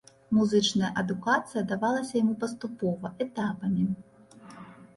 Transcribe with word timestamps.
Музычная 0.35 0.89
адукацыя 1.01 1.63
давалася 1.73 2.13
яму 2.23 2.33
паступова, 2.41 3.07
этапамі. 3.29 3.89